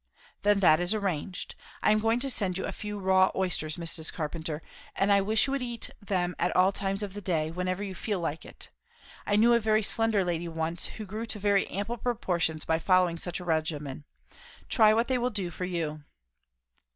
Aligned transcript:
"Then 0.41 0.61
that 0.61 0.79
is 0.79 0.95
arranged. 0.95 1.53
I 1.83 1.91
am 1.91 1.99
going 1.99 2.19
to 2.21 2.29
send 2.31 2.57
you 2.57 2.65
a 2.65 2.71
few 2.71 2.97
raw 2.97 3.29
oysters, 3.35 3.77
Mrs. 3.77 4.11
Carpenter; 4.11 4.63
and 4.95 5.11
I 5.11 5.21
wish 5.21 5.45
you 5.45 5.51
would 5.51 5.61
eat 5.61 5.91
them 6.01 6.35
at 6.39 6.55
all 6.55 6.71
times 6.71 7.03
of 7.03 7.23
day, 7.23 7.51
whenever 7.51 7.83
you 7.83 7.93
feel 7.93 8.19
like 8.19 8.43
it. 8.43 8.71
I 9.27 9.35
knew 9.35 9.53
a 9.53 9.59
very 9.59 9.83
slender 9.83 10.25
lady 10.25 10.47
once, 10.47 10.85
who 10.97 11.05
grew 11.05 11.27
to 11.27 11.37
very 11.37 11.67
ample 11.67 11.97
proportions 11.97 12.65
by 12.65 12.79
following 12.79 13.19
such 13.19 13.39
a 13.39 13.45
regimen. 13.45 14.05
Try 14.69 14.91
what 14.91 15.07
they 15.07 15.19
will 15.19 15.29
do 15.29 15.51
for 15.51 15.65
you." 15.65 16.03